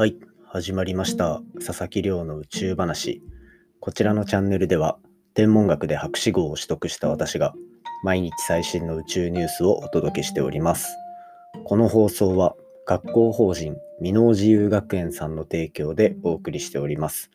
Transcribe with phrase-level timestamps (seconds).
[0.00, 1.42] はい、始まりました。
[1.62, 3.20] 佐々木亮の宇宙話。
[3.80, 4.96] こちらのチャンネルでは、
[5.34, 7.52] 天文学で博士号を取得した私が、
[8.02, 10.88] 毎日最新の宇宙ニュースをお届けしております。
[11.66, 17.30] この放送は、学校法人箕面自由学園さんの提供でお送りしております。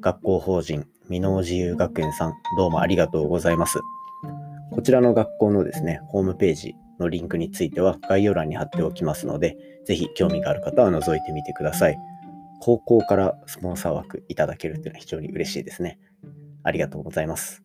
[0.00, 3.78] 学校法人箕面自由学園さん、どうもありがとうございます。
[4.72, 11.98] こちらの学校のですね、ホームページのリンクについては概要欄に貼っておきますので、ぜひ興味がある方は覗いてみてください。
[12.60, 15.98] 高校からスポンサー枠いただけるというのは非常に嬉しいですね。
[16.64, 17.62] ありがとうございます。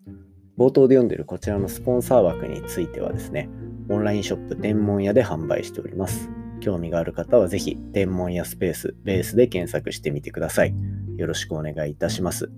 [0.57, 3.49] 冒頭で読んでいるこちらのスポンサー枠についてはですね、
[3.89, 6.29] オンラインショップ天文屋で販売しております。
[6.61, 10.73] 興味がある方はぜひ天文屋スペースベースで検索してみてください。
[11.17, 12.51] よろしくお願いいたします。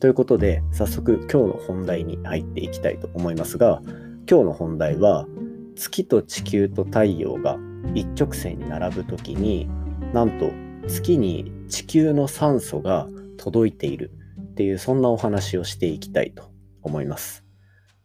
[0.00, 3.80] ということで、早速今日の本題に入っていきたいと思いますが、
[4.28, 5.26] 今日の本題は、
[5.76, 7.58] 月と地球と太陽が
[7.94, 9.68] 一直線に並ぶときに
[10.12, 10.50] なんと
[10.88, 16.50] 月に地球の酸素が届いているっていうそんなお話をしていきたいと
[16.82, 17.44] 思います。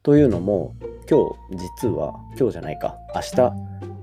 [0.04, 0.76] というのも
[1.10, 1.20] 今
[1.50, 3.52] 日実は今日じゃないか明日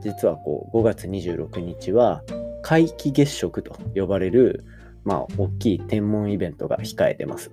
[0.00, 2.22] 実はこう5月26日は
[2.62, 4.64] 皆既月食と呼ばれる
[5.04, 7.50] まあ大きい天文イベントが控えてます。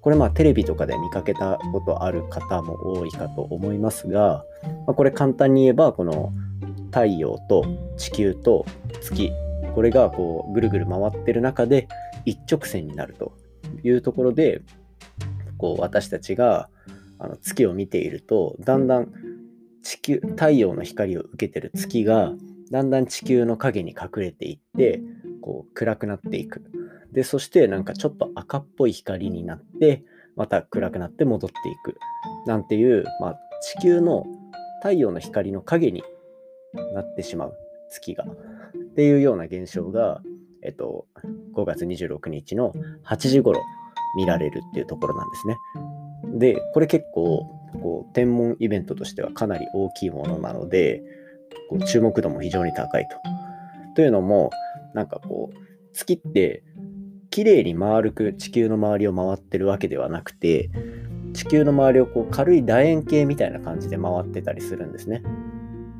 [0.00, 4.44] これまあテレビとかで見かけたことある方も多いかと思いますが、
[4.86, 6.32] まあ、これ簡単に言えばこの
[6.86, 7.64] 太陽と
[7.96, 8.64] 地球と
[9.00, 9.32] 月
[9.74, 11.88] これがこうぐるぐる回ってる中で
[12.24, 13.32] 一直線になると
[13.82, 14.62] いうところで
[15.56, 16.68] こう私たちが
[17.18, 19.12] あの月を見ているとだんだん
[19.82, 22.32] 地球太陽の光を受けてる月が
[22.70, 25.00] だんだん地球の影に隠れていって
[25.40, 26.62] こう暗くなっていく。
[27.12, 30.02] でそしてなんかちょっと赤っぽい光になって
[30.36, 31.98] また暗くなって戻っていく
[32.46, 34.24] なんていう、まあ、地球の
[34.82, 36.02] 太陽の光の影に
[36.94, 37.54] なってしまう
[37.90, 40.20] 月がっていうような現象が、
[40.62, 41.06] えっと、
[41.54, 42.72] 5月26日の
[43.04, 43.60] 8時頃
[44.16, 45.56] 見られるっていうところなんですね。
[46.34, 47.46] でこれ結構
[47.82, 51.02] こう天文イベントとしてはかなり大きいものなので
[51.68, 53.16] こう注目度も非常に高いと。
[53.94, 54.50] というのも
[54.94, 55.56] なんかこう
[55.92, 56.62] 月って
[57.30, 60.70] 綺麗に丸く地球の周りを回ってるわけではなくて
[61.34, 65.22] 地球の周りをこう軽い楕円形みたいな感じで回ってたりするんですね。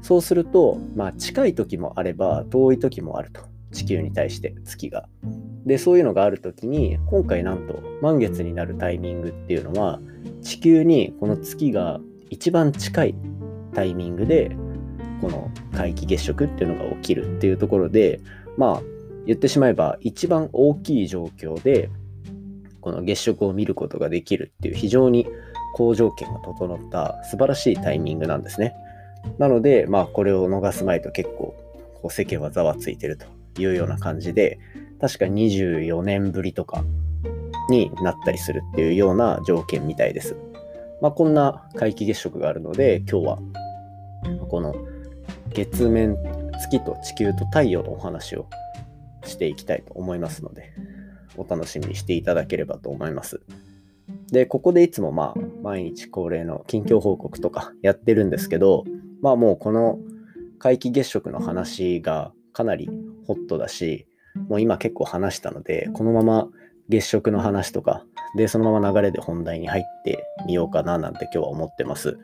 [0.02, 5.08] そうすると、まあ、近い時もあれば遠い時もあると地球に対して月が。
[5.66, 10.00] でそういうのがある時に今回なんと満月になるタイミングっていうのは
[10.42, 12.00] 地球にこの月が
[12.30, 13.14] 一番近い
[13.74, 14.56] タイミングで
[15.20, 18.20] この皆既月食っていうのが起きるっていうところで
[18.56, 18.82] まあ
[19.28, 21.90] 言ってしまえば一番大きい状況で
[22.80, 25.26] この月食を見ることができるっていう非常に
[25.74, 28.74] 好条件が整った素晴らしいタイミングなんですね。
[29.36, 31.54] なので、まあ、これを逃すまいと結構
[32.00, 33.26] こう世間はざわついてると
[33.60, 34.58] いうような感じで
[34.98, 36.82] 確か24年ぶりとか
[37.68, 40.36] になったりするっていうような条件みたいです。
[41.02, 43.38] まあ、こんな皆既月食があるので今日は
[44.48, 44.74] この
[45.50, 46.16] 月面
[46.70, 48.46] 月と地球と太陽のお話を
[49.28, 50.72] していきたいと思いますので
[51.36, 53.40] お楽しみにしていただければと思います。
[54.30, 58.84] で、ここでいつもまあ毎日恒例の近況報告とかやってるんですけど、
[59.22, 59.98] まあもうこの
[60.58, 62.90] 皆既月食の話がかなり
[63.26, 64.06] ホットだし、
[64.48, 66.48] もう今結構話したので、このまま
[66.88, 68.04] 月食の話とか、
[68.36, 72.18] で、そのまま流れで本題に入ってみようかななんて今日は思ってます。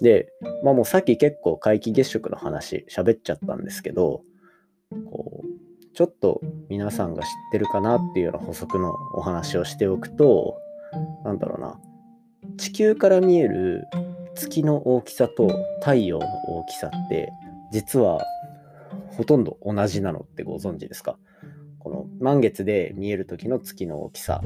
[0.00, 0.28] で、
[0.62, 4.22] まあもうさっき結構皆既月食の話喋っちゃったんですけど、
[5.10, 5.43] こう、
[5.94, 10.56] ちょっと皆さんが知ってるかなっていうような補足のお話をしておくと、
[11.24, 11.78] なんだろうな、
[12.56, 13.84] 地球から見える
[14.34, 15.48] 月の大きさと
[15.80, 17.30] 太陽の大きさって
[17.72, 18.20] 実は
[19.16, 21.16] ほとんど同じなのってご存知ですか？
[21.78, 24.42] この満月で見える時の月の大きさ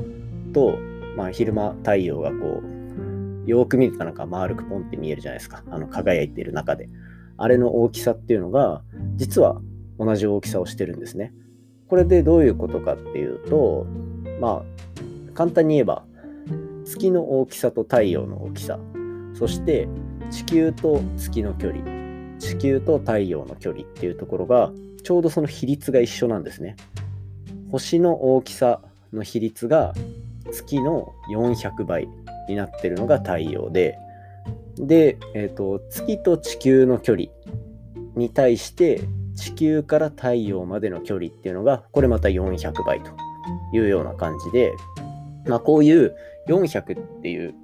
[0.53, 0.77] と、
[1.17, 5.63] まあ、昼間太陽がこうよく見るとなんか丸くポンって見えるじゃないですか。
[5.71, 6.91] あの輝いている中で。
[7.39, 8.83] あれの大きさっていうのが
[9.15, 9.63] 実は
[9.99, 11.33] 同じ大きさをしてるんですね。
[11.89, 13.87] これでどういうことかっていうと
[14.41, 16.05] まあ簡単に言えば
[16.85, 18.79] 月の大きさと太陽の大きさ。
[19.35, 19.89] そして
[20.31, 21.83] 地球と月の距離。
[22.39, 24.71] 地球と太陽の距離っていうところが
[25.03, 26.77] ちょうどその比率が一緒なんですね。
[27.71, 28.81] 星の大きさ
[29.13, 29.95] の比率が
[30.51, 32.09] 月の400倍
[32.49, 33.99] になってるのが太陽で
[34.79, 37.27] で、えーと、月と地球の距離
[38.17, 39.03] に対して
[39.39, 43.11] 地球から太陽までの距離っていうのがこれまた400倍と
[43.73, 44.73] いうような感じで、
[45.47, 46.15] まあ、こういう
[46.49, 47.55] 400っていう、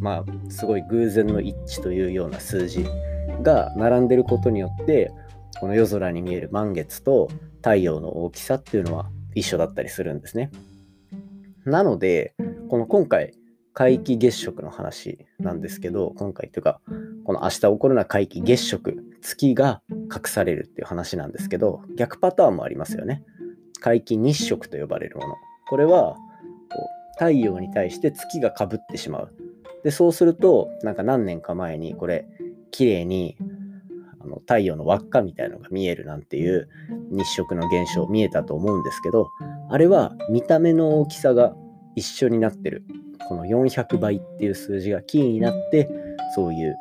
[0.00, 2.84] まあ、すごい偶然の一致というような数字
[3.42, 5.12] が並んでることによって
[5.60, 10.50] この夜空に見える満月と太陽の大きさっていうのは一緒だったりするんですね。
[11.64, 12.34] なので、
[12.68, 13.34] この今回、
[13.74, 16.80] 皆既月食の話なんですけど、今回というか、
[17.24, 19.82] この明日起こるのは皆既月食、月が
[20.12, 23.22] 隠されるっていう話なんですけど、逆パターンもありますよね。
[23.80, 25.34] 皆既日食と呼ばれるもの。
[25.68, 26.16] これは、
[27.18, 29.32] 太陽に対して月がかぶってしまう。
[29.84, 32.26] で、そうすると、なんか何年か前にこれ、
[32.70, 33.36] 綺麗に
[34.20, 36.68] あの太陽の輪っかみたいのが見えるなんていう
[37.10, 39.30] 日食の現象見えたと思うんですけど、
[39.70, 41.54] あれは見た目の大きさが
[41.96, 42.84] 一緒になってる。
[43.28, 45.88] この400倍っていう数字がキーになって、
[46.34, 46.76] そういう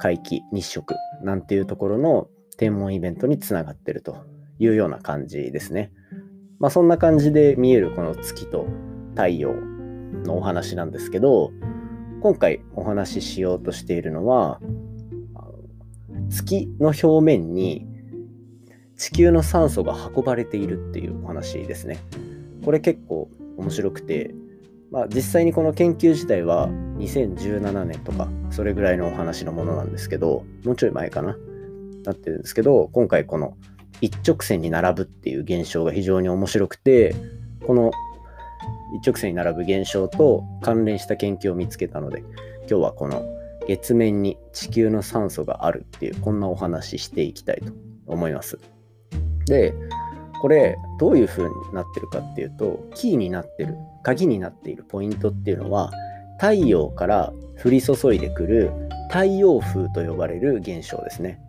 [0.00, 2.26] 皆既日食なんていうところの
[2.56, 4.24] 天文イベントにつながってると
[4.58, 5.92] いうような感じですね。
[6.58, 8.66] まあそんな感じで見えるこの月と
[9.10, 11.52] 太陽のお話なんですけど、
[12.20, 14.60] 今回お話ししようとしているのは、
[16.30, 17.86] 月の表面に
[18.96, 21.98] 地球の酸素が運ばれているっていうお話ですね。
[22.64, 23.28] これ結構
[23.58, 24.34] 面白くて、
[24.90, 31.36] まあ、実際にこの研究自体は2017年とかそれぐらいのお話のものなんですけどもうちょい前かな
[32.04, 33.56] なってるんですけど今回この
[34.00, 37.14] 一直線に並ぶっていう現象が非常に面白くて
[37.66, 37.92] この
[39.00, 43.24] 一直線に並ぶ現象と関連した研究を見つけたので今日はこの
[43.66, 47.72] 月面に地球の酸素があるっていうこんなお話ししていきたいと
[48.06, 48.58] 思います。
[49.46, 49.74] で
[50.40, 55.92] これどういう風になってるかっていうとキーになってる鍵になっているポイントっていうのは
[56.40, 57.32] 太陽から
[57.62, 58.72] 降り注いでくる
[59.08, 61.40] 太陽風と呼ばれる現象ですね。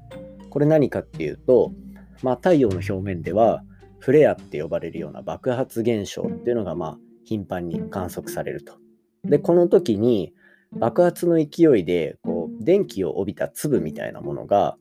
[0.54, 1.74] これ何かっていうと、
[2.22, 3.64] まあ、太陽の表面では
[3.98, 8.76] フレアって呼ばれるような爆発現象っていうのがまあ頻繁に観測されると。
[9.24, 10.32] でこの時に
[10.72, 14.78] 爆発の勢いでこう電気を帯びた粒みたいなものが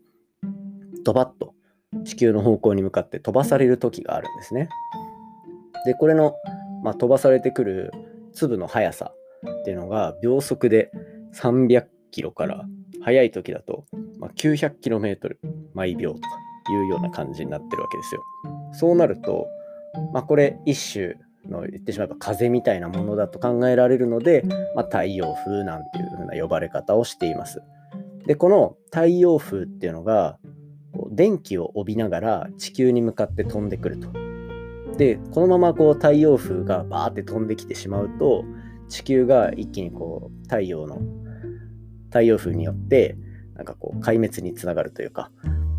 [1.05, 1.55] ドバッと
[2.05, 4.69] 地球の方向に向かって飛ばされる時があるんですね。
[5.87, 6.35] でこれの、
[6.85, 7.93] まあ、飛ばされてくる
[8.35, 9.15] 粒の速さ
[9.63, 10.93] っていうのが秒速で
[11.35, 12.67] 300キロから
[13.03, 13.87] 速い時だと、
[14.23, 15.41] まあ、900キロメートル
[15.75, 16.29] 毎秒とか
[16.71, 18.23] いうような感じになってるわけですよ。
[18.73, 19.49] そうなると、
[20.15, 21.17] まあ、これ一種
[21.51, 24.45] の言ってしまえば風みたいなものだと考えられるので、
[24.77, 27.63] まあ、太陽風なんていう風な呼ばれ方をしています。
[28.27, 30.39] でこの太陽風っていうのが
[30.93, 34.13] こう電気を帯びながら地球に向かって飛んでくると。
[34.97, 38.45] でこのままこう太陽風がバーって飛んできてしまうと
[38.89, 41.01] 地球が一気にこう太陽の
[42.11, 43.17] 太陽風によって
[43.62, 45.31] なんかこう壊滅につながるというか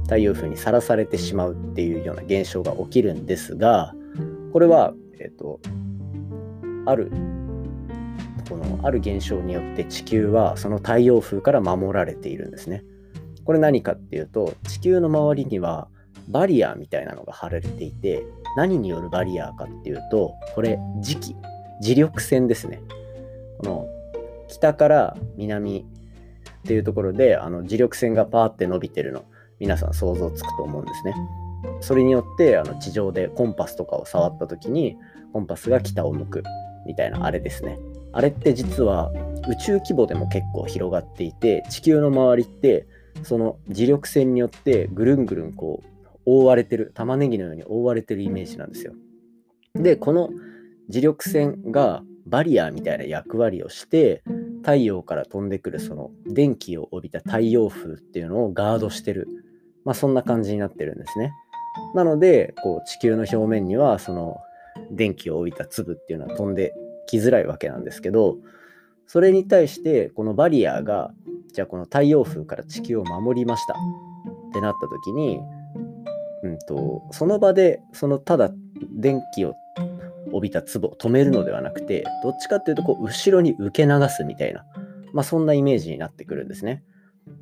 [0.03, 3.93] 太陽風にさらされてしまうっていうような現象が起きるんですが
[4.51, 4.93] これは
[5.23, 5.59] えっ、と、
[6.85, 7.09] ある、
[8.49, 12.83] このある現象によって地球はその太陽風から守られているんですね。
[13.45, 15.87] これ何かっていうと、地球の周りには
[16.27, 18.25] バリアーみたいなのが張られていて、
[18.57, 21.35] 何によるバリアーかっていうと、これ磁気、
[21.81, 22.81] 磁力線ですね。
[23.59, 23.87] この
[24.49, 25.85] 北から南
[26.63, 29.25] っていうところであの磁力線がパーって伸びてるの
[29.59, 31.13] 皆さん想像つくと思うんですね。
[31.81, 34.97] それによってあの地上でコンパスとかを触った時に
[35.33, 36.43] コンパスが北を向く
[36.85, 37.79] みたいなあれですね。
[38.13, 39.11] あれって実は
[39.49, 42.85] 宇宙規模でも結構広がっていて地球の周りって
[43.23, 48.93] その磁力線によってぐるんぐるんこう覆われてる玉ねぎのように覆われてるイメージなんですよ。
[49.75, 50.29] でこの
[50.89, 54.23] 磁力線がバリアみたいな役割をして
[54.63, 59.27] 太陽から飛んでくるその電気を帯びた太陽風っていうのをガードしてる、
[59.83, 61.33] まあ、そんな感じになってるんですね。
[61.93, 64.37] なので、こう地球の表面にはその
[64.91, 66.73] 電気を帯びた粒っていうのは飛んで
[67.07, 68.37] きづらいわけなんですけど、
[69.05, 71.11] それに対してこのバリアが、
[71.51, 73.73] じゃあこの太陽風から地球を守りました。
[73.73, 75.39] ってなった時に、
[76.43, 78.51] うんと、その場でそのただ
[78.95, 79.55] 電気を
[80.33, 84.65] 帯びた粒を止めるのではなくて、どっちかっていうとこう後ろに受け流すみたいな、
[85.13, 86.83] まあ、そんなイメージになってくるんですね。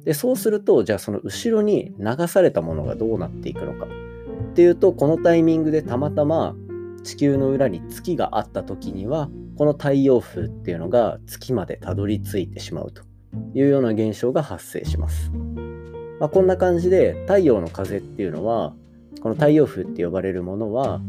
[0.05, 3.87] でそうするとじゃあその後ろに流されたものがどうなっていくのか
[4.51, 6.55] っていうとこのタイミングでたまたま
[7.03, 13.03] 地球の裏に月があった時にはこの太陽風っていうのが月までたどり着いてしまうと
[13.53, 15.31] いうような現象が発生します。
[16.19, 18.75] まあ、こんな感じで太陽の風っていうのは
[19.21, 21.01] この太陽風って呼ばれるものは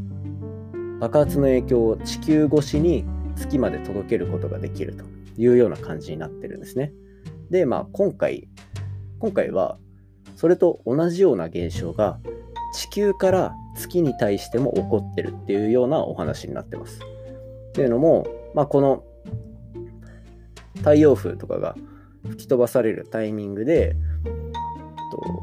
[1.02, 3.04] 爆発の影響を地球越しに
[3.34, 5.04] 月まで届けることができると
[5.36, 6.92] いうような感じになってるんですね。
[7.50, 8.48] で、まあ今回、
[9.18, 9.78] 今回は
[10.36, 12.20] それと同じような現象が
[12.72, 17.00] 地球から月に対しても起こってるっていうようなお話になってます。
[17.00, 19.02] っていうのも、まあ、この
[20.76, 21.74] 太陽風とかが
[22.28, 23.96] 吹き飛ばされるタイミングで、
[25.10, 25.42] と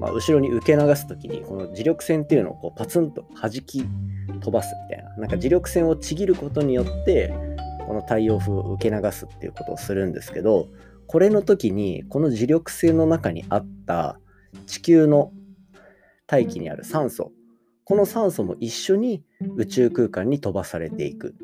[0.00, 3.84] まあ、後ろに受け流す時にこの磁力線っていうのをこうパツンと弾き
[4.46, 5.16] 飛ばすみたいな。
[5.16, 7.34] なんか磁力線をちぎることによって
[7.86, 10.68] この太陽風を受け流すっていうことをするんですけど
[11.06, 14.18] これの時にこの磁力線の中にあった
[14.66, 15.32] 地球の
[16.26, 17.32] 大気にある酸素。
[17.84, 19.24] この酸素も一緒に
[19.56, 21.34] 宇宙空間に飛ばされていく。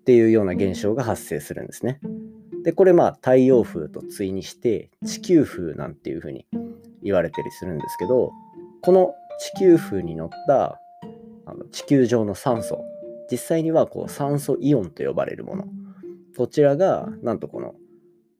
[0.00, 2.00] っていうような現象が発生するんですね。
[2.64, 6.46] でこれまあ太陽風と対にして地球風なんていうふうに
[7.02, 8.32] 言われたりするんですけど
[8.80, 10.80] この地球風に乗った
[11.48, 12.84] あの地球上の酸素。
[13.30, 15.64] 実際にはこう酸素イオンと呼ばれるもの。
[16.36, 17.74] こちらがなんとこの、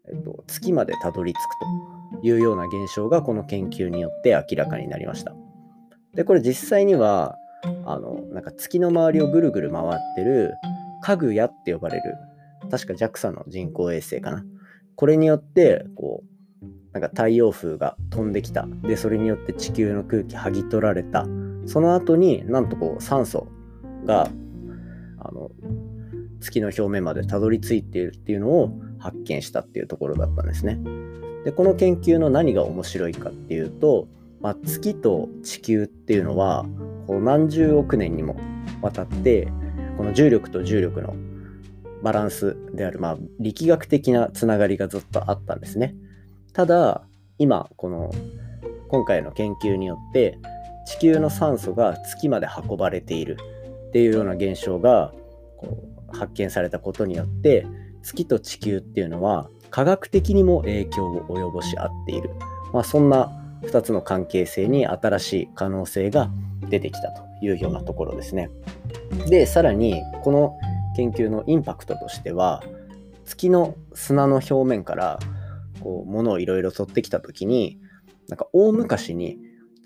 [0.09, 5.35] えっと、月までたどり着くというような現象がこの研究によって明らかになりました。
[6.15, 7.37] でこれ実際には
[7.85, 10.55] あのなんか月の周りをぐるぐる回ってる
[11.03, 12.15] かぐやって呼ばれる
[12.71, 14.45] 確か JAXA の人工衛星かな。
[14.95, 18.67] これによってこうなんか太陽風が飛んできた。
[18.83, 21.27] でそれによって地球の空気剥ぎ取られた。
[21.69, 23.47] その後になんとこう酸素
[24.05, 24.31] が
[25.21, 25.51] あの
[26.41, 30.81] 月の表面までたどり着いているっていうのを発見したっていうところだったんですね。
[31.45, 34.09] でこの研究の何が面白いかっていうと、
[34.41, 36.65] まあ、月と地球っていうのは
[37.07, 38.37] こう何十億年にも
[38.81, 39.49] わたって
[39.99, 41.15] この重力と重力の
[42.03, 45.95] バランスである、まあ、力学的なつながりがずっとあったんですね。
[46.55, 47.03] ただ
[47.39, 48.11] 今この
[48.89, 50.39] 今回の研究によって
[50.89, 53.37] 地球の酸素が月まで運ばれている
[53.89, 55.13] っていうような現象が
[55.59, 57.67] こう発見されたことによって
[58.03, 62.31] 月と地球っていうのは科学的にも影響を及ぼし合っている、
[62.73, 63.31] まあ、そんな
[63.65, 66.31] 2つの関係性に新しい可能性が
[66.71, 68.49] 出てきたというようなところですね。
[69.29, 70.57] でさらにこの
[70.97, 72.63] 研究のインパクトとしては
[73.27, 75.19] 月の砂の表面から
[75.81, 77.79] こう物をいろいろ取ってきた時に
[78.29, 79.39] なんか大昔に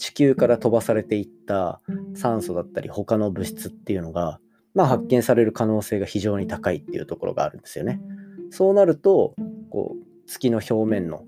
[0.02, 1.80] 地球から飛ばされていった
[2.16, 4.40] 酸素だったり他の物質っていうのが、
[4.75, 8.00] まあ、発見される可能性が非常に高いっていうところがあるんですよね。
[8.50, 9.37] そうなると
[9.71, 11.23] こう月の表面の、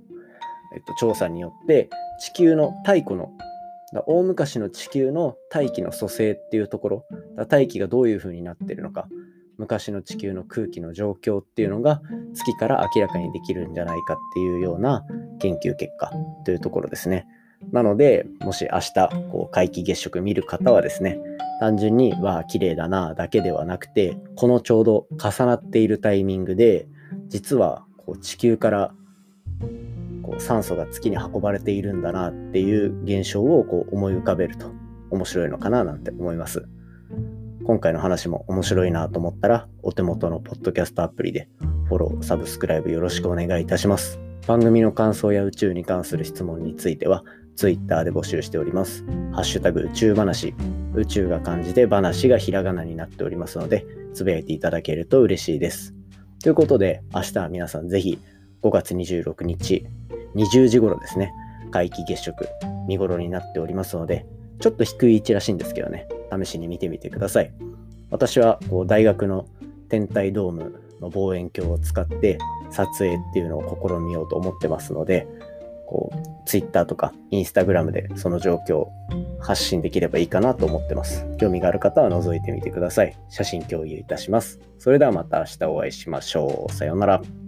[0.74, 1.88] えっと、調査によって
[2.18, 3.30] 地球の太古の
[4.08, 7.04] 大昔の地球の大気の組成っていうところ
[7.48, 9.06] 大気がどういう風になってるのか
[9.56, 12.02] 昔の地球の空気の状況っていうのが
[12.34, 15.04] 月から明らかにできるんじゃないかっていうような
[15.38, 16.10] 研究結果
[16.44, 17.28] というところですね。
[17.72, 18.92] なので、もし明日
[19.30, 21.18] こう皆既月食見る方はですね、
[21.60, 26.86] 単純に、わあ、綺麗だな、だけではなくて、このちょうど重なっているタイミングで、
[27.28, 28.94] 実はこう地球から
[30.22, 34.70] こう酸素が月に運ばれているんだなっていう現象をこう思い浮かべると
[35.10, 36.66] 面白いのかななんて思います。
[37.64, 41.48] 今回の話も面白いなと思ったら、お手元のポッドキャストアプリで
[41.86, 44.20] フォロー、サブスクライブよろしくお願いいたします。
[44.46, 47.24] 番組の感想や宇宙に関する質問については、
[47.56, 49.04] Twitter で募集しております。
[49.32, 50.54] ハッシュタグ宇宙話、
[50.94, 55.94] 宇宙が漢字で話がひらがなになっておりますので、つぶやいていただけると嬉しいです。
[56.42, 58.18] ということで、明日は皆さんぜひ
[58.62, 59.86] 5月26日
[60.34, 61.32] 20時頃ですね、
[61.70, 62.46] 皆既月食
[62.86, 64.26] 見頃になっておりますので、
[64.60, 67.52] ちょっと低い位置らしいんですけどね、試しに見てみてください。
[68.10, 69.46] 私はこう大学の
[69.88, 72.38] 天体ドームの望遠鏡を使って
[72.70, 75.26] 撮影っていうのを試みようと思ってますので、
[75.86, 78.92] こう Twitter とか Instagram でその状況を
[79.40, 81.26] 発信できればいいかなと思ってます。
[81.38, 83.16] 興味がある方は覗いてみてください。
[83.28, 84.60] 写真共有いたします。
[84.78, 86.72] それではまた明日お会いしましょう。
[86.72, 87.43] さようなら。